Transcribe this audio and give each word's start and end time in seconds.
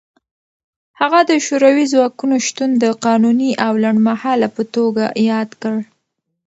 هغه 0.99 1.19
د 1.29 1.31
شوروي 1.45 1.85
ځواکونو 1.93 2.35
شتون 2.47 2.69
د 2.83 2.85
قانوني 3.05 3.51
او 3.65 3.73
لنډمهاله 3.83 4.47
په 4.55 4.63
توګه 4.75 5.03
یاد 5.29 5.49
کړ. 5.61 5.75